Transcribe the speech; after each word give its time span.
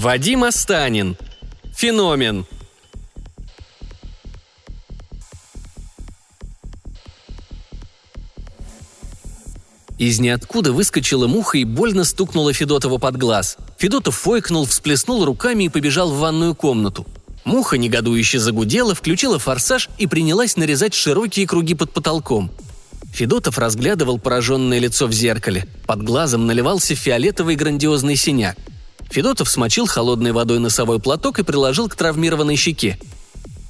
Вадим 0.00 0.44
Астанин. 0.44 1.14
Феномен. 1.74 2.46
Из 10.00 10.18
ниоткуда 10.18 10.72
выскочила 10.72 11.26
муха 11.26 11.58
и 11.58 11.64
больно 11.64 12.04
стукнула 12.04 12.54
Федотова 12.54 12.96
под 12.96 13.18
глаз. 13.18 13.58
Федотов 13.76 14.16
фойкнул, 14.16 14.64
всплеснул 14.64 15.26
руками 15.26 15.64
и 15.64 15.68
побежал 15.68 16.10
в 16.10 16.16
ванную 16.16 16.54
комнату. 16.54 17.06
Муха 17.44 17.76
негодующе 17.76 18.38
загудела, 18.38 18.94
включила 18.94 19.38
форсаж 19.38 19.90
и 19.98 20.06
принялась 20.06 20.56
нарезать 20.56 20.94
широкие 20.94 21.46
круги 21.46 21.74
под 21.74 21.92
потолком. 21.92 22.50
Федотов 23.12 23.58
разглядывал 23.58 24.18
пораженное 24.18 24.78
лицо 24.78 25.06
в 25.06 25.12
зеркале. 25.12 25.66
Под 25.86 26.02
глазом 26.02 26.46
наливался 26.46 26.94
фиолетовый 26.94 27.56
грандиозный 27.56 28.16
синяк. 28.16 28.56
Федотов 29.10 29.50
смочил 29.50 29.86
холодной 29.86 30.32
водой 30.32 30.60
носовой 30.60 30.98
платок 30.98 31.40
и 31.40 31.44
приложил 31.44 31.90
к 31.90 31.94
травмированной 31.94 32.56
щеке. 32.56 32.98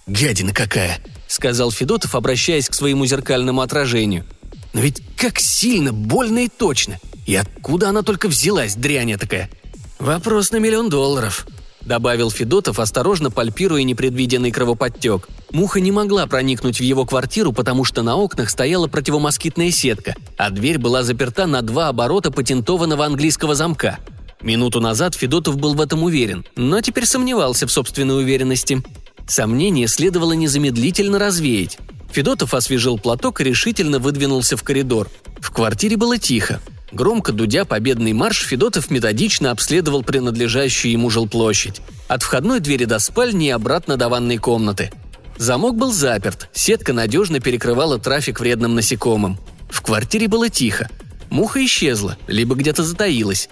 «Гадина 0.06 0.52
какая!»— 0.52 1.00
сказал 1.26 1.72
Федотов, 1.72 2.14
обращаясь 2.14 2.68
к 2.68 2.74
своему 2.74 3.04
зеркальному 3.04 3.62
отражению– 3.62 4.24
но 4.72 4.80
ведь 4.80 5.02
как 5.20 5.38
сильно, 5.38 5.92
больно 5.92 6.44
и 6.44 6.48
точно. 6.48 6.98
И 7.26 7.36
откуда 7.36 7.90
она 7.90 8.02
только 8.02 8.26
взялась, 8.26 8.74
дрянь 8.74 9.18
такая? 9.18 9.50
Вопрос 9.98 10.50
на 10.50 10.56
миллион 10.56 10.88
долларов. 10.88 11.46
Добавил 11.82 12.30
Федотов, 12.30 12.78
осторожно 12.78 13.30
пальпируя 13.30 13.82
непредвиденный 13.82 14.50
кровоподтек. 14.50 15.28
Муха 15.52 15.80
не 15.80 15.92
могла 15.92 16.26
проникнуть 16.26 16.80
в 16.80 16.82
его 16.82 17.04
квартиру, 17.04 17.52
потому 17.52 17.84
что 17.84 18.02
на 18.02 18.16
окнах 18.16 18.48
стояла 18.48 18.86
противомоскитная 18.86 19.70
сетка, 19.70 20.14
а 20.38 20.48
дверь 20.48 20.78
была 20.78 21.02
заперта 21.02 21.46
на 21.46 21.60
два 21.60 21.88
оборота 21.88 22.30
патентованного 22.30 23.04
английского 23.04 23.54
замка. 23.54 23.98
Минуту 24.40 24.80
назад 24.80 25.14
Федотов 25.14 25.58
был 25.58 25.74
в 25.74 25.82
этом 25.82 26.02
уверен, 26.02 26.46
но 26.56 26.80
теперь 26.80 27.04
сомневался 27.04 27.66
в 27.66 27.72
собственной 27.72 28.22
уверенности. 28.22 28.82
Сомнение 29.28 29.86
следовало 29.86 30.32
незамедлительно 30.32 31.18
развеять. 31.18 31.78
Федотов 32.12 32.54
освежил 32.54 32.98
платок 32.98 33.40
и 33.40 33.44
решительно 33.44 33.98
выдвинулся 33.98 34.56
в 34.56 34.62
коридор. 34.62 35.08
В 35.38 35.50
квартире 35.50 35.96
было 35.96 36.18
тихо. 36.18 36.60
Громко 36.92 37.32
дудя 37.32 37.64
победный 37.64 38.12
марш, 38.12 38.44
Федотов 38.44 38.90
методично 38.90 39.52
обследовал 39.52 40.02
принадлежащую 40.02 40.92
ему 40.92 41.08
жилплощадь. 41.08 41.80
От 42.08 42.22
входной 42.22 42.58
двери 42.58 42.84
до 42.84 42.98
спальни 42.98 43.46
и 43.46 43.50
обратно 43.50 43.96
до 43.96 44.08
ванной 44.08 44.38
комнаты. 44.38 44.90
Замок 45.36 45.76
был 45.76 45.92
заперт, 45.92 46.50
сетка 46.52 46.92
надежно 46.92 47.40
перекрывала 47.40 47.98
трафик 47.98 48.40
вредным 48.40 48.74
насекомым. 48.74 49.38
В 49.70 49.80
квартире 49.82 50.26
было 50.26 50.48
тихо. 50.48 50.90
Муха 51.30 51.64
исчезла, 51.64 52.18
либо 52.26 52.56
где-то 52.56 52.82
затаилась. 52.82 53.48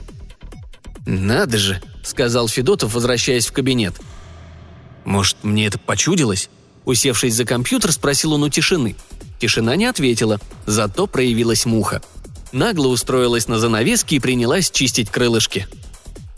«Надо 1.07 1.57
же»,— 1.57 1.81
сказал 2.03 2.49
Федотов, 2.49 2.93
возвращаясь 2.93 3.47
в 3.47 3.53
кабинет. 3.53 3.95
«Может, 5.05 5.37
мне 5.45 5.67
это 5.67 5.79
почудилось?» 5.79 6.51
Усевшись 6.89 7.35
за 7.35 7.45
компьютер, 7.45 7.93
спросил 7.93 8.33
он 8.33 8.45
у 8.45 8.49
тишины. 8.49 8.97
Тишина 9.39 9.77
не 9.77 9.85
ответила, 9.85 10.41
зато 10.65 11.07
проявилась 11.07 11.67
муха. 11.67 12.01
Нагло 12.51 12.89
устроилась 12.89 13.47
на 13.47 13.59
занавеске 13.59 14.17
и 14.17 14.21
принялась 14.21 14.71
чистить 14.71 15.11
крылышки. 15.11 15.69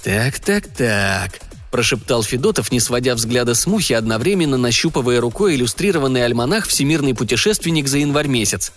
«Так, 0.02 0.40
так, 0.40 0.66
так»,– 0.66 1.38
прошептал 1.70 2.24
Федотов, 2.24 2.72
не 2.72 2.80
сводя 2.80 3.14
взгляда 3.14 3.54
с 3.54 3.64
мухи, 3.68 3.92
одновременно 3.92 4.56
нащупывая 4.56 5.20
рукой 5.20 5.54
иллюстрированный 5.54 6.24
альманах 6.24 6.66
«Всемирный 6.66 7.14
путешественник» 7.14 7.86
за 7.86 7.98
январь 7.98 8.26
месяц. 8.26 8.72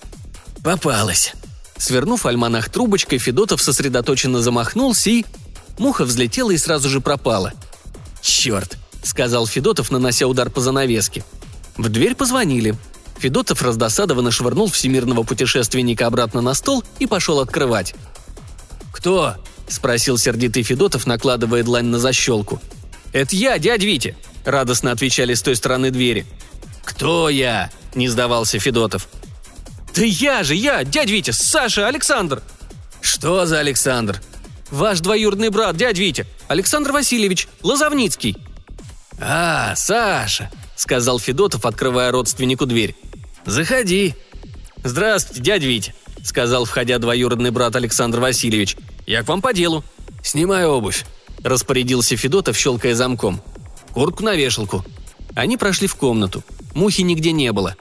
«Попалась». 0.64 1.34
Свернув 1.78 2.28
альманах 2.28 2.70
трубочкой, 2.70 3.18
Федотов 3.18 3.64
сосредоточенно 3.64 4.44
замахнулся 4.44 5.10
и... 5.10 5.26
Муха 5.80 6.06
взлетела 6.06 6.52
и 6.52 6.58
сразу 6.58 6.88
же 6.88 7.02
пропала. 7.02 7.52
«Черт!»– 8.22 8.78
сказал 9.04 9.48
Федотов, 9.48 9.90
нанося 9.90 10.28
удар 10.28 10.52
по 10.52 10.62
занавеске. 10.62 11.24
В 11.78 11.90
дверь 11.90 12.16
позвонили. 12.16 12.76
Федотов 13.18 13.62
раздосадованно 13.62 14.32
швырнул 14.32 14.70
всемирного 14.70 15.24
путешественника 15.24 16.08
обратно 16.08 16.42
на 16.42 16.54
стол 16.54 16.84
и 17.00 17.08
пошел 17.08 17.40
открывать. 17.40 17.96
«Кто?»– 18.92 19.36
спросил 19.68 20.18
сердитый 20.18 20.64
Федотов, 20.64 21.08
накладывая 21.08 21.64
длань 21.64 21.86
на 21.86 22.00
защелку. 22.00 22.62
«Это 23.12 23.36
я, 23.36 23.58
дядь 23.58 23.84
Витя!»– 23.84 24.16
радостно 24.46 24.92
отвечали 24.92 25.34
с 25.34 25.42
той 25.42 25.56
стороны 25.56 25.90
двери. 25.90 26.26
«Кто 26.84 27.30
я?»– 27.30 27.72
не 27.96 28.10
сдавался 28.10 28.60
Федотов. 28.60 29.08
«Да 29.96 30.04
я 30.04 30.44
же, 30.44 30.56
я, 30.56 30.84
дядь 30.84 31.10
Витя, 31.10 31.32
Саша, 31.32 31.88
Александр!» 31.88 32.42
«Что 33.02 33.46
за 33.46 33.60
Александр?» 33.60 34.22
«Ваш 34.72 35.02
двоюродный 35.02 35.50
брат, 35.50 35.78
дядь 35.78 36.00
Витя, 36.00 36.26
Александр 36.48 36.92
Васильевич, 36.92 37.48
Лозовницкий». 37.62 38.38
«А, 39.20 39.76
Саша!»– 39.76 40.50
сказал 40.76 41.20
Федотов, 41.20 41.66
открывая 41.66 42.12
родственнику 42.12 42.66
дверь. 42.66 42.96
«Заходи». 43.46 44.16
«Здравствуйте, 44.84 45.42
дядя 45.42 45.68
Витя»,– 45.68 45.96
сказал, 46.24 46.66
входя 46.66 47.00
двоюродный 47.00 47.52
брат 47.52 47.76
Александр 47.76 48.20
Васильевич. 48.20 48.76
«Я 49.06 49.24
к 49.24 49.28
вам 49.28 49.42
по 49.42 49.54
делу». 49.54 49.84
«Снимай 50.22 50.66
обувь»,– 50.66 51.06
распорядился 51.44 52.18
Федотов, 52.18 52.58
щелкая 52.58 52.96
замком. 52.96 53.42
«Куртку 53.94 54.24
на 54.24 54.36
вешалку». 54.36 54.86
Они 55.36 55.58
прошли 55.58 55.88
в 55.88 55.96
комнату. 55.96 56.44
Мухи 56.74 57.02
нигде 57.02 57.32
не 57.32 57.52
было. 57.52 57.76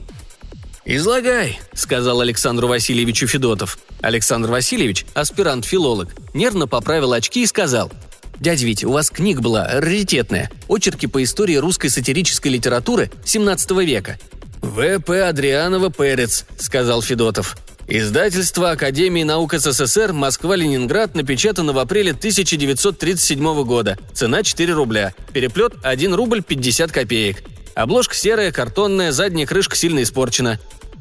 «Излагай»,— 0.84 1.60
сказал 1.74 2.20
Александру 2.20 2.68
Васильевичу 2.68 3.26
Федотов. 3.26 3.78
Александр 4.00 4.50
Васильевич, 4.50 5.06
аспирант-филолог, 5.14 6.14
нервно 6.34 6.66
поправил 6.66 7.12
очки 7.12 7.42
и 7.42 7.46
сказал– 7.46 7.90
«Дядя 8.42 8.66
Витя, 8.66 8.86
у 8.86 8.90
вас 8.90 9.08
книга 9.08 9.40
была 9.40 9.68
раритетная. 9.68 10.50
Очерки 10.68 11.06
по 11.06 11.22
истории 11.22 11.54
русской 11.54 11.90
сатирической 11.90 12.50
литературы 12.50 13.08
17 13.24 13.70
века». 13.86 14.18
«В.П. 14.60 15.28
Адрианова 15.28 15.92
Перец»,— 15.92 16.44
сказал 16.58 17.02
Федотов. 17.02 17.56
Издательство 17.86 18.72
Академии 18.72 19.22
наук 19.22 19.54
СССР 19.54 20.12
«Москва-Ленинград» 20.12 21.14
напечатано 21.14 21.72
в 21.72 21.78
апреле 21.78 22.10
1937 22.10 23.62
года. 23.62 23.96
Цена 24.12 24.42
4 24.42 24.72
рубля. 24.72 25.14
Переплет 25.32 25.74
1 25.84 26.12
рубль 26.12 26.42
50 26.42 26.90
копеек. 26.90 27.44
Обложка 27.76 28.16
серая, 28.16 28.50
картонная, 28.50 29.12
задняя 29.12 29.46
крышка 29.46 29.76
сильно 29.76 30.02
испорчена. 30.02 30.58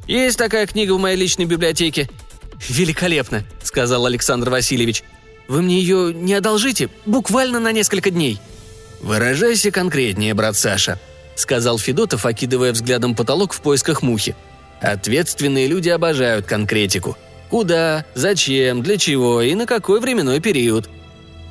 Есть 0.08 0.38
такая 0.38 0.68
книга 0.68 0.91
в 0.94 1.00
моей 1.00 1.18
личной 1.18 1.46
библиотеке. 1.46 2.08
«Великолепно»,— 2.69 3.44
сказал 3.63 4.06
Александр 4.06 4.52
Васильевич. 4.52 5.03
Вы 5.52 5.64
мне 5.64 5.82
ее 5.82 6.14
не 6.14 6.34
одолжите? 6.34 6.90
Буквально 7.06 7.60
на 7.60 7.74
несколько 7.74 8.10
дней». 8.10 8.40
«Выражайся 9.02 9.70
конкретнее, 9.70 10.34
брат 10.34 10.56
Саша»,— 10.56 10.98
сказал 11.36 11.78
Федотов, 11.78 12.26
окидывая 12.26 12.72
взглядом 12.72 13.16
потолок 13.16 13.52
в 13.52 13.60
поисках 13.60 14.02
мухи. 14.02 14.34
«Ответственные 14.80 15.68
люди 15.68 15.90
обожают 15.90 16.46
конкретику. 16.46 17.18
Куда, 17.50 18.06
зачем, 18.16 18.82
для 18.82 18.96
чего 18.96 19.42
и 19.42 19.54
на 19.54 19.66
какой 19.66 20.00
временной 20.00 20.40
период?» 20.40 20.90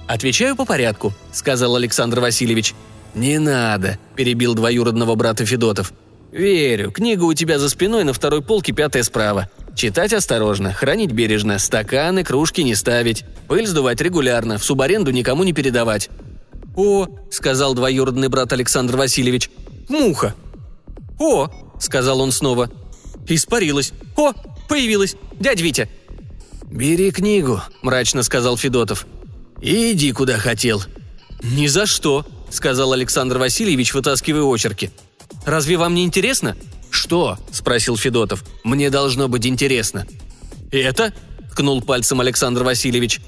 «Отвечаю 0.08 0.56
по 0.56 0.64
порядку»,— 0.64 1.12
сказал 1.32 1.76
Александр 1.76 2.20
Васильевич. 2.20 2.74
«Не 3.14 3.38
надо»,— 3.38 3.98
перебил 4.16 4.54
двоюродного 4.54 5.14
брата 5.14 5.44
Федотов. 5.44 5.92
«Верю, 6.32 6.90
книга 6.90 7.24
у 7.24 7.34
тебя 7.34 7.58
за 7.58 7.68
спиной 7.68 8.04
на 8.04 8.14
второй 8.14 8.40
полке, 8.40 8.72
пятая 8.72 9.02
справа. 9.02 9.50
Читать 9.74 10.12
осторожно, 10.12 10.72
хранить 10.72 11.12
бережно, 11.12 11.58
стаканы, 11.58 12.24
кружки 12.24 12.62
не 12.62 12.74
ставить, 12.74 13.24
пыль 13.48 13.66
сдувать 13.66 14.00
регулярно, 14.00 14.58
в 14.58 14.64
субаренду 14.64 15.10
никому 15.10 15.44
не 15.44 15.52
передавать. 15.52 16.10
«О»,— 16.76 17.06
сказал 17.30 17.74
двоюродный 17.74 18.28
брат 18.28 18.52
Александр 18.52 18.96
Васильевич,— 18.96 19.50
«муха». 19.88 20.34
«О»,— 21.18 21.48
сказал 21.80 22.20
он 22.20 22.32
снова,— 22.32 22.70
«испарилась. 23.28 23.92
О, 24.16 24.32
появилась. 24.68 25.16
Дядь 25.38 25.60
Витя». 25.60 25.88
«Бери 26.70 27.10
книгу»,— 27.10 27.60
мрачно 27.82 28.22
сказал 28.22 28.56
Федотов. 28.56 29.06
«И 29.60 29.92
иди 29.92 30.12
куда 30.12 30.38
хотел». 30.38 30.82
«Ни 31.42 31.66
за 31.66 31.86
что»,— 31.86 32.24
сказал 32.50 32.92
Александр 32.92 33.38
Васильевич, 33.38 33.92
вытаскивая 33.94 34.42
очерки. 34.42 34.90
«Разве 35.44 35.76
вам 35.76 35.94
не 35.94 36.04
интересно?» 36.04 36.56
«Что?»– 36.90 37.38
спросил 37.52 37.96
Федотов. 37.96 38.44
«Мне 38.64 38.90
должно 38.90 39.28
быть 39.28 39.46
интересно». 39.46 40.06
«Это?»– 40.70 41.12
ткнул 41.52 41.82
пальцем 41.82 42.20
Александр 42.20 42.62
Васильевич. 42.64 43.20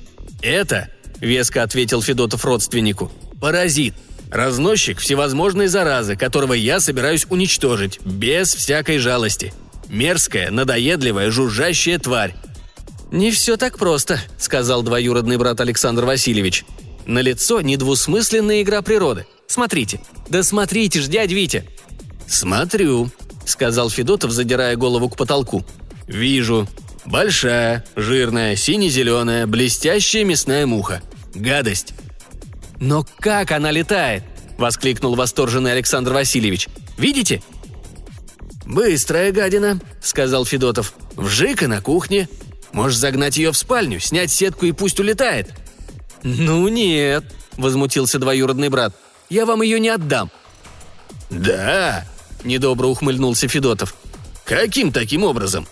«Это?»– 0.42 0.88
веско 1.20 1.62
ответил 1.62 2.02
Федотов 2.02 2.44
родственнику. 2.44 3.10
«Паразит. 3.40 3.94
Разносчик 4.30 4.98
всевозможной 4.98 5.68
заразы, 5.68 6.16
которого 6.16 6.54
я 6.54 6.80
собираюсь 6.80 7.26
уничтожить, 7.28 8.00
без 8.04 8.54
всякой 8.54 8.98
жалости. 8.98 9.52
Мерзкая, 9.88 10.50
надоедливая, 10.50 11.30
жужжащая 11.30 11.98
тварь». 11.98 12.34
«Не 13.10 13.30
все 13.30 13.56
так 13.56 13.78
просто»,— 13.78 14.20
сказал 14.38 14.82
двоюродный 14.82 15.36
брат 15.36 15.60
Александр 15.60 16.04
Васильевич. 16.04 16.64
«На 17.04 17.18
лицо 17.18 17.60
недвусмысленная 17.60 18.62
игра 18.62 18.80
природы. 18.80 19.26
Смотрите. 19.46 20.00
Да 20.30 20.42
смотрите 20.42 21.00
ж, 21.00 21.08
дядь 21.08 21.30
Витя!» 21.30 21.68
«Смотрю»,— 22.26 23.10
сказал 23.44 23.90
Федотов, 23.90 24.30
задирая 24.30 24.76
голову 24.76 25.08
к 25.08 25.16
потолку. 25.16 25.64
«Вижу. 26.06 26.68
Большая, 27.04 27.84
жирная, 27.96 28.56
сине-зеленая, 28.56 29.46
блестящая 29.46 30.24
мясная 30.24 30.66
муха. 30.66 31.02
Гадость». 31.34 31.94
«Но 32.78 33.06
как 33.18 33.52
она 33.52 33.70
летает?»— 33.70 34.24
воскликнул 34.58 35.14
восторженный 35.14 35.72
Александр 35.72 36.12
Васильевич. 36.12 36.68
«Видите?» 36.98 37.42
«Быстрая 38.64 39.32
гадина»,— 39.32 39.80
сказал 40.00 40.44
Федотов. 40.44 40.94
«Вжик 41.16 41.62
и 41.62 41.66
на 41.66 41.80
кухне. 41.80 42.28
Можешь 42.72 42.98
загнать 42.98 43.36
ее 43.36 43.52
в 43.52 43.56
спальню, 43.56 44.00
снять 44.00 44.30
сетку 44.30 44.66
и 44.66 44.72
пусть 44.72 45.00
улетает». 45.00 45.50
«Ну 46.22 46.68
нет»,— 46.68 47.24
возмутился 47.56 48.18
двоюродный 48.18 48.68
брат. 48.68 48.94
«Я 49.28 49.46
вам 49.46 49.62
ее 49.62 49.80
не 49.80 49.88
отдам». 49.88 50.30
«Да?»– 51.30 52.06
недобро 52.44 52.86
ухмыльнулся 52.86 53.48
Федотов. 53.48 53.94
«Каким 54.44 54.92
таким 54.92 55.24
образом?» 55.24 55.66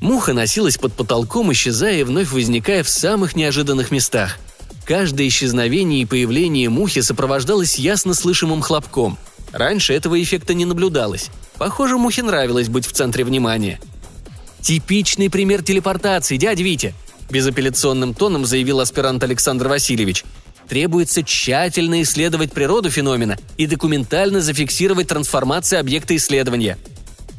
Муха 0.00 0.32
носилась 0.32 0.78
под 0.78 0.94
потолком, 0.94 1.52
исчезая 1.52 2.00
и 2.00 2.04
вновь 2.04 2.30
возникая 2.30 2.82
в 2.82 2.88
самых 2.88 3.36
неожиданных 3.36 3.90
местах. 3.90 4.38
Каждое 4.86 5.28
исчезновение 5.28 6.02
и 6.02 6.06
появление 6.06 6.68
мухи 6.68 7.02
сопровождалось 7.02 7.78
ясно 7.78 8.14
слышимым 8.14 8.62
хлопком. 8.62 9.18
Раньше 9.52 9.92
этого 9.92 10.20
эффекта 10.20 10.54
не 10.54 10.64
наблюдалось. 10.64 11.28
Похоже, 11.58 11.98
мухе 11.98 12.22
нравилось 12.22 12.68
быть 12.68 12.86
в 12.86 12.92
центре 12.92 13.24
внимания. 13.24 13.78
«Типичный 14.60 15.30
пример 15.30 15.62
телепортации, 15.62 16.36
дядя 16.36 16.62
Витя!»– 16.62 16.94
безапелляционным 17.30 18.14
тоном 18.14 18.46
заявил 18.46 18.80
аспирант 18.80 19.22
Александр 19.22 19.68
Васильевич. 19.68 20.24
Требуется 20.70 21.24
тщательно 21.24 22.00
исследовать 22.00 22.52
природу 22.52 22.90
феномена 22.90 23.36
и 23.56 23.66
документально 23.66 24.40
зафиксировать 24.40 25.08
трансформации 25.08 25.76
объекта 25.76 26.14
исследования. 26.14 26.78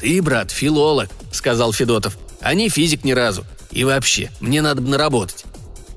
«Ты, 0.02 0.22
брат, 0.22 0.52
филолог»,— 0.52 1.10
сказал 1.32 1.72
Федотов,— 1.72 2.18
«а 2.42 2.54
не 2.54 2.68
физик 2.68 3.06
ни 3.06 3.14
разу. 3.14 3.46
И 3.72 3.86
вообще, 3.86 4.32
мне 4.42 4.62
надо 4.62 4.82
бы 4.82 4.90
наработать. 4.90 5.46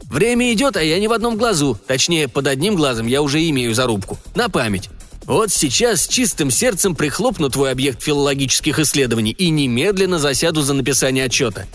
Время 0.04 0.52
идет, 0.52 0.76
а 0.76 0.82
я 0.84 1.00
не 1.00 1.08
в 1.08 1.12
одном 1.12 1.36
глазу. 1.36 1.76
Точнее, 1.88 2.28
под 2.28 2.46
одним 2.46 2.76
глазом 2.76 3.08
я 3.08 3.20
уже 3.20 3.42
имею 3.48 3.74
зарубку. 3.74 4.16
На 4.36 4.48
память. 4.48 4.88
Вот 5.24 5.50
сейчас 5.50 6.02
с 6.02 6.06
чистым 6.08 6.52
сердцем 6.52 6.94
прихлопну 6.94 7.50
твой 7.50 7.72
объект 7.72 8.00
филологических 8.00 8.78
исследований 8.78 9.32
и 9.32 9.50
немедленно 9.50 10.20
засяду 10.20 10.62
за 10.62 10.72
написание 10.72 11.24
отчета. 11.24 11.66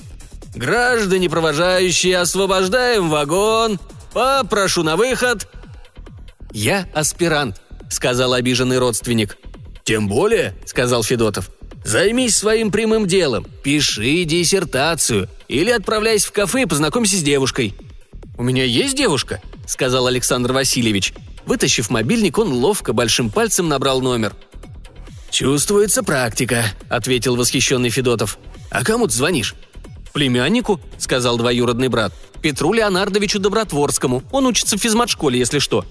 Граждане, 0.55 1.29
провожающие, 1.29 2.17
освобождаем 2.17 3.09
вагон. 3.09 3.77
Попрошу 4.13 4.83
на 4.83 4.95
выход. 4.95 5.47
Я 6.51 6.87
аспирант, 6.93 7.61
сказал 7.89 8.33
обиженный 8.33 8.79
родственник. 8.79 9.37
Тем 9.83 10.07
более, 10.07 10.55
сказал 10.65 11.03
Федотов. 11.03 11.51
Займись 11.85 12.35
своим 12.35 12.71
прямым 12.71 13.07
делом, 13.07 13.45
пиши 13.63 14.23
диссертацию 14.23 15.29
или 15.47 15.71
отправляйся 15.71 16.27
в 16.27 16.31
кафе 16.31 16.63
и 16.63 16.65
познакомься 16.65 17.15
с 17.15 17.23
девушкой. 17.23 17.73
«У 18.37 18.43
меня 18.43 18.63
есть 18.63 18.95
девушка?»– 18.95 19.41
сказал 19.67 20.07
Александр 20.07 20.51
Васильевич. 20.51 21.13
Вытащив 21.45 21.89
мобильник, 21.89 22.37
он 22.37 22.53
ловко 22.53 22.93
большим 22.93 23.29
пальцем 23.29 23.67
набрал 23.69 24.01
номер. 24.01 24.35
«Чувствуется 25.31 26.03
практика»,– 26.03 26.65
ответил 26.89 27.35
восхищенный 27.35 27.89
Федотов. 27.89 28.37
«А 28.69 28.83
кому 28.83 29.07
ты 29.07 29.13
звонишь?» 29.13 29.55
«Племяннику»,– 30.13 30.79
сказал 30.97 31.37
двоюродный 31.37 31.87
брат. 31.87 32.13
«Петру 32.41 32.73
Леонардовичу 32.73 33.39
Добротворскому. 33.39 34.23
Он 34.31 34.45
учится 34.45 34.77
в 34.77 34.81
физмат-школе, 34.81 35.37
если 35.37 35.59
что». 35.59 35.85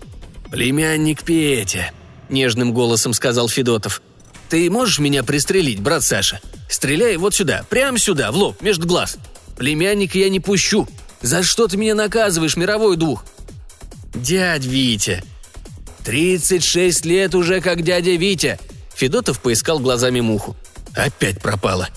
«Племянник 0.50 1.22
Петя»,– 1.22 1.92
нежным 2.28 2.72
голосом 2.72 3.12
сказал 3.12 3.48
Федотов. 3.48 4.02
«Ты 4.48 4.70
можешь 4.70 4.98
меня 4.98 5.22
пристрелить, 5.22 5.80
брат 5.80 6.02
Саша? 6.02 6.40
Стреляй 6.70 7.16
вот 7.16 7.34
сюда, 7.34 7.64
прямо 7.68 7.98
сюда, 7.98 8.32
в 8.32 8.36
лоб, 8.36 8.62
между 8.62 8.86
глаз. 8.86 9.18
Племянника 9.56 10.18
я 10.18 10.30
не 10.30 10.40
пущу. 10.40 10.88
За 11.20 11.42
что 11.42 11.66
ты 11.68 11.76
меня 11.76 11.94
наказываешь, 11.94 12.56
мировой 12.56 12.96
дух?» 12.96 13.24
«Дядь 14.14 14.64
Витя!» 14.64 15.22
«Тридцать 16.02 16.64
шесть 16.64 17.04
лет 17.04 17.34
уже 17.34 17.60
как 17.60 17.82
дядя 17.82 18.12
Витя!» 18.12 18.58
Федотов 18.94 19.40
поискал 19.40 19.78
глазами 19.78 20.20
муху. 20.20 20.56
«Опять 20.94 21.40
пропала!» 21.40 21.88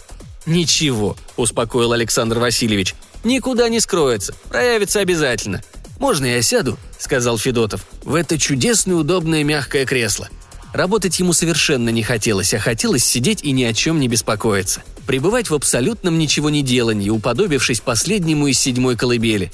«Ничего»,– 0.46 1.16
успокоил 1.38 1.94
Александр 1.94 2.40
Васильевич. 2.40 2.96
«Никуда 3.24 3.70
не 3.70 3.80
скроется. 3.80 4.34
Проявится 4.50 5.00
обязательно. 5.00 5.62
Можно 6.00 6.26
я 6.26 6.42
сяду?»– 6.42 6.78
сказал 7.00 7.38
Федотов. 7.38 7.86
«В 8.04 8.16
это 8.16 8.38
чудесное 8.38 8.96
удобное 8.96 9.44
мягкое 9.44 9.86
кресло». 9.86 10.30
Работать 10.74 11.20
ему 11.20 11.34
совершенно 11.34 11.90
не 11.90 12.02
хотелось, 12.02 12.54
а 12.54 12.60
хотелось 12.60 13.04
сидеть 13.04 13.44
и 13.44 13.52
ни 13.52 13.64
о 13.64 13.74
чем 13.74 14.00
не 14.00 14.08
беспокоиться 14.08 14.82
пребывать 15.12 15.50
в 15.50 15.54
абсолютном 15.54 16.18
ничего 16.18 16.50
не 16.50 16.62
делании, 16.62 17.10
уподобившись 17.10 17.82
последнему 17.82 18.48
из 18.48 18.58
седьмой 18.58 18.96
колыбели. 18.96 19.52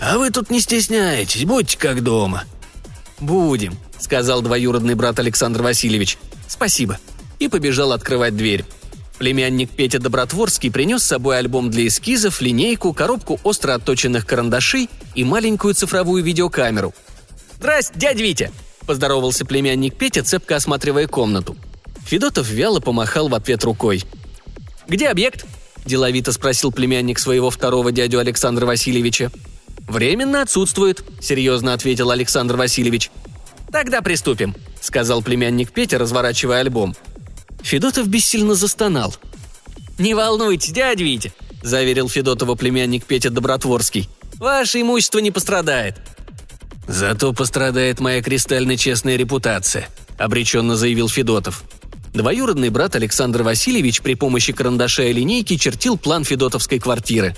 «А 0.00 0.18
вы 0.18 0.30
тут 0.30 0.50
не 0.50 0.60
стесняйтесь, 0.60 1.44
будьте 1.44 1.76
как 1.76 2.04
дома». 2.04 2.44
«Будем»,— 3.18 3.76
сказал 3.98 4.40
двоюродный 4.40 4.94
брат 4.94 5.18
Александр 5.18 5.62
Васильевич. 5.62 6.16
«Спасибо». 6.46 6.98
И 7.40 7.48
побежал 7.48 7.92
открывать 7.92 8.36
дверь. 8.36 8.64
Племянник 9.20 9.70
Петя 9.70 10.00
Добротворский 10.00 10.72
принес 10.72 11.04
с 11.04 11.06
собой 11.06 11.38
альбом 11.38 11.70
для 11.70 11.86
эскизов, 11.86 12.40
линейку, 12.40 12.92
коробку 12.92 13.38
остро 13.44 13.74
отточенных 13.74 14.26
карандашей 14.26 14.90
и 15.14 15.22
маленькую 15.22 15.74
цифровую 15.74 16.24
видеокамеру. 16.24 16.92
«Здрасте, 17.58 17.94
дядя 17.96 18.24
Витя!»– 18.24 18.50
поздоровался 18.86 19.44
племянник 19.46 19.96
Петя, 19.96 20.24
цепко 20.24 20.56
осматривая 20.56 21.06
комнату– 21.06 21.56
Федотов 22.10 22.50
вяло 22.50 22.80
помахал 22.80 23.28
в 23.28 23.34
ответ 23.36 23.62
рукой. 23.62 24.02
«Где 24.88 25.08
объект?»– 25.10 25.46
деловито 25.86 26.32
спросил 26.32 26.72
племянник 26.72 27.20
своего 27.20 27.50
второго 27.50 27.92
дядю 27.92 28.18
Александра 28.18 28.66
Васильевича. 28.66 29.30
«Временно 29.86 30.42
отсутствует»,– 30.42 31.04
серьезно 31.20 31.72
ответил 31.72 32.10
Александр 32.10 32.56
Васильевич. 32.56 33.12
«Тогда 33.70 34.02
приступим»,– 34.02 34.56
сказал 34.80 35.22
племянник 35.22 35.70
Петя, 35.70 35.98
разворачивая 35.98 36.60
альбом. 36.62 36.96
Федотов 37.62 38.08
бессильно 38.08 38.54
застонал. 38.54 39.14
«Не 39.98 40.14
волнуйтесь, 40.14 40.72
дядя 40.72 41.04
Витя»,– 41.04 41.32
заверил 41.62 42.08
Федотова 42.08 42.54
племянник 42.54 43.04
Петя 43.04 43.30
Добротворский. 43.30 44.08
«Ваше 44.38 44.80
имущество 44.80 45.18
не 45.18 45.30
пострадает». 45.30 45.96
«Зато 46.88 47.32
пострадает 47.32 48.00
моя 48.00 48.22
кристально 48.22 48.76
честная 48.76 49.16
репутация»,– 49.16 49.88
обреченно 50.18 50.76
заявил 50.76 51.08
Федотов. 51.08 51.64
Двоюродный 52.12 52.70
брат 52.70 52.96
Александр 52.96 53.42
Васильевич 53.42 54.00
при 54.00 54.14
помощи 54.14 54.52
карандаша 54.52 55.04
и 55.04 55.12
линейки 55.12 55.56
чертил 55.56 55.96
план 55.96 56.24
Федотовской 56.24 56.80
квартиры. 56.80 57.36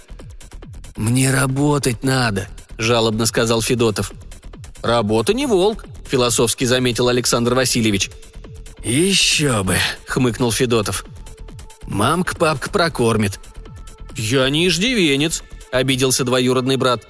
«Мне 0.97 1.31
работать 1.31 2.03
надо»,– 2.03 2.49
жалобно 2.79 3.27
сказал 3.27 3.61
Федотов. 3.61 4.13
«Работа 4.83 5.35
не 5.35 5.47
волк»,– 5.47 5.85
философски 6.09 6.65
заметил 6.65 7.09
Александр 7.09 7.55
Васильевич. 7.55 8.11
«Еще 8.85 9.63
бы»,– 9.63 9.77
хмыкнул 10.07 10.53
Федотов. 10.53 11.05
«Мамка 11.87 12.35
папка 12.37 12.71
прокормит». 12.71 13.39
«Я 14.17 14.49
не 14.51 14.69
иждивенец»,– 14.69 15.43
обиделся 15.71 16.25
двоюродный 16.25 16.77
брат. 16.77 17.07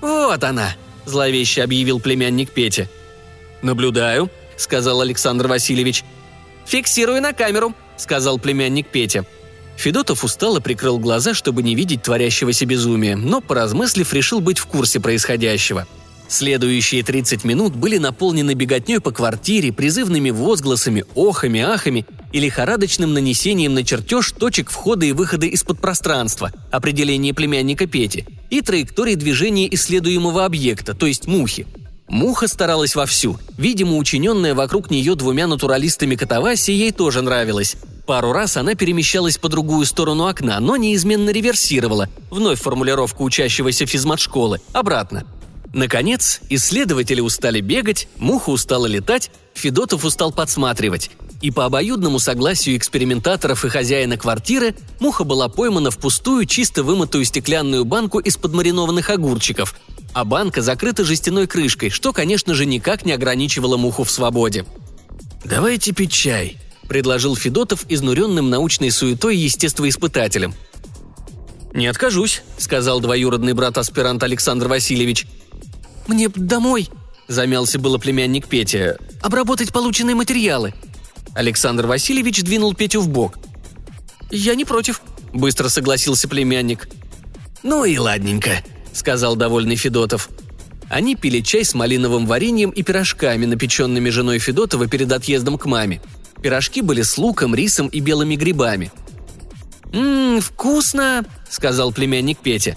«Вот 0.00 0.42
она»,– 0.44 0.74
зловеще 1.04 1.62
объявил 1.62 2.00
племянник 2.00 2.50
Петя. 2.50 2.88
«Наблюдаю»,– 3.62 4.30
сказал 4.56 5.00
Александр 5.00 5.46
Васильевич– 5.46 6.04
«Фиксирую 6.66 7.22
на 7.22 7.32
камеру»,— 7.32 7.74
сказал 7.96 8.38
племянник 8.38 8.88
Петя. 8.88 9.24
Федотов 9.76 10.24
устало 10.24 10.60
прикрыл 10.60 10.98
глаза, 10.98 11.32
чтобы 11.32 11.62
не 11.62 11.74
видеть 11.74 12.02
творящегося 12.02 12.66
безумия, 12.66 13.14
но, 13.14 13.40
поразмыслив, 13.40 14.12
решил 14.12 14.40
быть 14.40 14.58
в 14.58 14.66
курсе 14.66 14.98
происходящего. 15.00 15.86
Следующие 16.28 17.02
30 17.02 17.44
минут 17.44 17.74
были 17.74 17.98
наполнены 17.98 18.54
беготней 18.54 19.00
по 19.00 19.12
квартире, 19.12 19.72
призывными 19.72 20.30
возгласами, 20.30 21.04
охами, 21.14 21.60
ахами 21.60 22.06
и 22.32 22.40
лихорадочным 22.40 23.12
нанесением 23.12 23.74
на 23.74 23.84
чертеж 23.84 24.32
точек 24.32 24.70
входа 24.70 25.06
и 25.06 25.12
выхода 25.12 25.46
из-под 25.46 25.80
пространства, 25.80 26.52
определение 26.70 27.32
племянника 27.32 27.86
Пети, 27.86 28.26
и 28.50 28.60
траектории 28.60 29.14
движения 29.14 29.72
исследуемого 29.74 30.44
объекта, 30.44 30.94
то 30.94 31.06
есть 31.06 31.26
мухи– 31.26 31.66
Муха 32.08 32.46
старалась 32.46 32.94
вовсю. 32.94 33.38
Видимо, 33.58 33.96
учиненная 33.96 34.54
вокруг 34.54 34.90
нее 34.90 35.16
двумя 35.16 35.46
натуралистами 35.46 36.14
Катаваси 36.14 36.70
ей 36.70 36.92
тоже 36.92 37.20
нравилась. 37.20 37.76
Пару 38.06 38.32
раз 38.32 38.56
она 38.56 38.76
перемещалась 38.76 39.38
по 39.38 39.48
другую 39.48 39.84
сторону 39.86 40.28
окна, 40.28 40.60
но 40.60 40.76
неизменно 40.76 41.30
реверсировала, 41.30 42.08
вновь 42.30 42.60
формулировку 42.60 43.24
учащегося 43.24 43.86
физмат-школы, 43.86 44.60
обратно. 44.72 45.26
Наконец, 45.72 46.40
исследователи 46.48 47.20
устали 47.20 47.60
бегать, 47.60 48.08
Муха 48.16 48.50
устала 48.50 48.86
летать, 48.86 49.30
Федотов 49.54 50.04
устал 50.04 50.32
подсматривать. 50.32 51.10
и 51.42 51.50
по 51.50 51.66
обоюдному 51.66 52.18
согласию 52.18 52.76
экспериментаторов 52.78 53.64
и 53.64 53.68
хозяина 53.68 54.16
квартиры 54.16 54.74
муха 55.00 55.22
была 55.22 55.48
поймана 55.48 55.90
в 55.90 55.98
пустую, 55.98 56.46
чисто 56.46 56.82
вымытую 56.82 57.26
стеклянную 57.26 57.84
банку 57.84 58.18
из-под 58.20 58.54
маринованных 58.54 59.10
огурчиков, 59.10 59.76
а 60.14 60.24
банка 60.24 60.62
закрыта 60.62 61.04
жестяной 61.04 61.46
крышкой, 61.46 61.90
что, 61.90 62.14
конечно 62.14 62.54
же, 62.54 62.64
никак 62.64 63.04
не 63.04 63.12
ограничивало 63.12 63.76
муху 63.76 64.04
в 64.04 64.10
свободе. 64.10 64.64
«Давайте 65.44 65.92
пить 65.92 66.10
чай»,– 66.12 66.56
предложил 66.88 67.36
Федотов 67.36 67.84
изнуренным 67.88 68.48
научной 68.48 68.90
суетой 68.90 69.36
естествоиспытателем. 69.36 70.54
«Не 71.74 71.86
откажусь»,– 71.86 72.42
сказал 72.58 73.00
двоюродный 73.00 73.52
брат-аспирант 73.52 74.22
Александр 74.22 74.68
Васильевич. 74.68 75.26
«Мне 76.06 76.28
домой»,– 76.28 76.88
замялся 77.28 77.78
было 77.78 77.98
племянник 77.98 78.46
Петя,– 78.46 78.98
«обработать 79.22 79.72
полученные 79.72 80.14
материалы». 80.14 80.74
Александр 81.34 81.86
Васильевич 81.86 82.42
двинул 82.42 82.74
Петю 82.74 83.00
в 83.00 83.08
бок. 83.08 83.38
«Я 84.30 84.54
не 84.54 84.64
против»,– 84.64 85.02
быстро 85.32 85.68
согласился 85.68 86.28
племянник. 86.28 86.88
«Ну 87.62 87.84
и 87.84 87.98
ладненько»,– 87.98 88.62
сказал 88.92 89.36
довольный 89.36 89.76
Федотов. 89.76 90.30
Они 90.88 91.16
пили 91.16 91.40
чай 91.40 91.64
с 91.64 91.74
малиновым 91.74 92.26
вареньем 92.26 92.70
и 92.70 92.82
пирожками, 92.82 93.44
напеченными 93.44 94.08
женой 94.10 94.38
Федотова 94.38 94.86
перед 94.86 95.10
отъездом 95.10 95.58
к 95.58 95.66
маме. 95.66 96.00
Пирожки 96.40 96.80
были 96.80 97.02
с 97.02 97.18
луком, 97.18 97.54
рисом 97.54 97.88
и 97.88 97.98
белыми 97.98 98.36
грибами. 98.36 98.92
«Ммм, 99.92 100.40
вкусно!»– 100.40 101.24
сказал 101.50 101.92
племянник 101.92 102.38
Петя. 102.38 102.76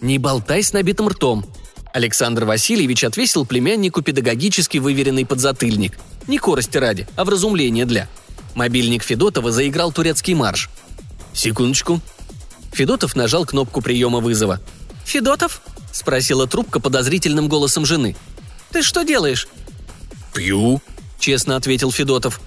«Не 0.00 0.18
болтай 0.18 0.62
с 0.62 0.72
набитым 0.72 1.08
ртом», 1.08 1.46
Александр 1.94 2.44
Васильевич 2.44 3.04
отвесил 3.04 3.46
племяннику 3.46 4.02
педагогически 4.02 4.78
выверенный 4.78 5.24
подзатыльник. 5.24 5.96
Не 6.26 6.38
корости 6.38 6.76
ради, 6.76 7.06
а 7.14 7.24
вразумление 7.24 7.84
для. 7.84 8.08
Мобильник 8.56 9.04
Федотова 9.04 9.52
заиграл 9.52 9.92
турецкий 9.92 10.34
марш. 10.34 10.70
«Секундочку». 11.32 12.00
Федотов 12.72 13.14
нажал 13.14 13.46
кнопку 13.46 13.80
приема 13.80 14.18
вызова. 14.18 14.60
«Федотов?»– 15.04 15.62
спросила 15.92 16.48
трубка 16.48 16.80
подозрительным 16.80 17.46
голосом 17.46 17.86
жены. 17.86 18.16
«Ты 18.72 18.82
что 18.82 19.04
делаешь?» 19.04 19.46
«Пью»,– 20.34 20.82
честно 21.20 21.54
ответил 21.54 21.92
Федотов. 21.92 22.40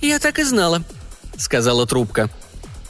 «Я 0.00 0.18
так 0.18 0.40
и 0.40 0.42
знала»,– 0.42 0.82
сказала 1.36 1.86
трубка. 1.86 2.30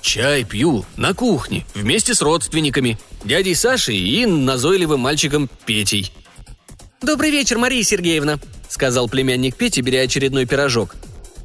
«Чай 0.02 0.44
пью 0.44 0.84
на 0.96 1.14
кухне, 1.14 1.64
вместе 1.74 2.14
с 2.14 2.20
родственниками, 2.20 2.98
дядей 3.24 3.54
Сашей 3.54 3.96
и 3.96 4.26
назойливым 4.26 5.00
мальчиком 5.00 5.48
Петей». 5.64 6.12
«Добрый 7.00 7.30
вечер, 7.30 7.56
Мария 7.58 7.84
Сергеевна»,— 7.84 8.38
сказал 8.68 9.08
племянник 9.08 9.56
Пети, 9.56 9.80
беря 9.80 10.02
очередной 10.02 10.44
пирожок. 10.44 10.96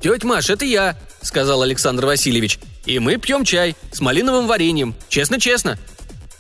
«Тетя 0.01 0.27
Маш, 0.27 0.49
это 0.49 0.65
я»,— 0.65 0.97
сказал 1.21 1.61
Александр 1.61 2.07
Васильевич. 2.07 2.59
«И 2.85 2.99
мы 2.99 3.17
пьем 3.17 3.45
чай 3.45 3.75
с 3.91 4.01
малиновым 4.01 4.47
вареньем. 4.47 4.95
Честно-честно». 5.07 5.77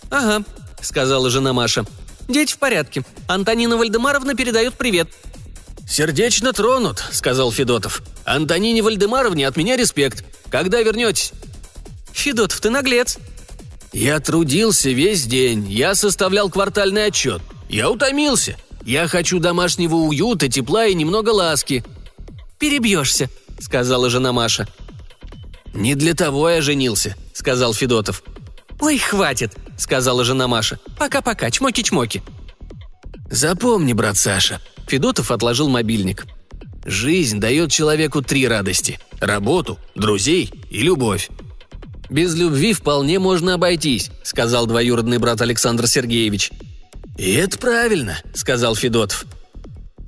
«Ага»,— 0.09 0.43
сказала 0.81 1.29
жена 1.29 1.53
Маша. 1.53 1.85
«Дети 2.27 2.53
в 2.53 2.57
порядке. 2.57 3.03
Антонина 3.27 3.77
Вальдемаровна 3.77 4.35
передает 4.35 4.73
привет». 4.73 5.07
«Сердечно 5.87 6.51
тронут»,— 6.51 7.03
сказал 7.11 7.51
Федотов. 7.51 8.01
«Антонине 8.25 8.81
Вальдемаровне 8.81 9.47
от 9.47 9.55
меня 9.55 9.77
респект. 9.77 10.25
Когда 10.49 10.81
вернетесь?» 10.81 11.31
«Федотов, 12.17 12.59
ты 12.59 12.71
наглец!» 12.71 13.19
«Я 13.93 14.19
трудился 14.19 14.89
весь 14.89 15.25
день, 15.25 15.71
я 15.71 15.93
составлял 15.93 16.49
квартальный 16.49 17.05
отчет. 17.05 17.41
Я 17.69 17.91
утомился. 17.91 18.57
Я 18.83 19.07
хочу 19.07 19.39
домашнего 19.39 19.95
уюта, 19.95 20.49
тепла 20.49 20.87
и 20.87 20.95
немного 20.95 21.29
ласки». 21.29 21.85
«Перебьешься»,— 22.57 23.29
сказала 23.59 24.09
жена 24.09 24.33
Маша. 24.33 24.67
«Не 25.75 25.93
для 25.93 26.15
того 26.15 26.49
я 26.49 26.61
женился»,— 26.61 27.15
сказал 27.33 27.75
Федотов. 27.75 28.23
«Ой, 28.81 28.97
хватит»,— 28.97 29.53
сказала 29.77 30.25
жена 30.25 30.47
Маша. 30.47 30.79
«Пока-пока, 30.97 31.49
чмоки-чмоки». 31.49 32.23
«Запомни, 33.29 33.93
брат 33.93 34.17
Саша»,— 34.17 34.59
Федотов 34.87 35.29
отложил 35.29 35.69
мобильник. 35.69 36.25
«Жизнь 36.83 37.39
дает 37.39 37.71
человеку 37.71 38.23
три 38.23 38.47
радости– 38.47 38.99
работу, 39.19 39.77
друзей 39.95 40.51
и 40.71 40.81
любовь. 40.81 41.29
«Без 42.09 42.35
любви 42.35 42.73
вполне 42.73 43.19
можно 43.19 43.55
обойтись»,— 43.55 44.11
сказал 44.23 44.65
двоюродный 44.65 45.17
брат 45.17 45.41
Александр 45.41 45.87
Сергеевич. 45.87 46.51
«И 47.17 47.33
это 47.33 47.57
правильно»,— 47.57 48.19
сказал 48.33 48.75
Федотов. 48.75 49.25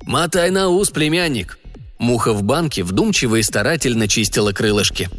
«Мотай 0.02 0.50
на 0.50 0.68
ус, 0.68 0.90
племянник». 0.90 1.58
Муха 1.98 2.32
в 2.32 2.42
банке 2.42 2.82
вдумчиво 2.82 3.36
и 3.36 3.42
старательно 3.42 4.08
чистила 4.08 4.52
крылышки. 4.52 5.10